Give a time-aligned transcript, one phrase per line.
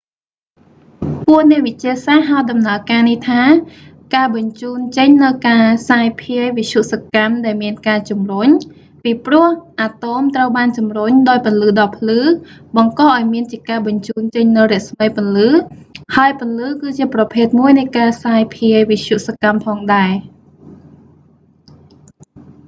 [1.25, 3.41] ពួកអ្នកវិទ្យាសាស្ត្រហៅដំណើរការនេះថា
[4.15, 8.47] «ការបញ្ជូនចេញនូវ​ការសាយ​ភាយ​វិទ្យុសកម្ម ដែល​មាន​ការជំរុញ»
[9.03, 12.19] ពីព្រោះ​អាតូម​ត្រូវបានជំរុញ ដោយពន្លឺដ៏ភ្លឺ
[12.77, 15.49] បង្ក​ឱ្យ​មាន​ជាការ​បញ្ជូន​ចេញ​នូវរស្មីពន្លឺ
[16.15, 20.13] ហើយពន្លឺ គឺជាប្រភេទមួយនៃ​ការសាយភាយ​វិទ្យុសកម្ម​ផង​ដែរ។